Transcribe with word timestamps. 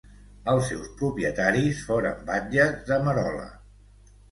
Els 0.53 0.63
seus 0.71 0.87
propietaris 1.01 1.83
foren 1.91 2.25
batlles 2.33 2.83
de 2.91 3.01
Merola. 3.11 3.49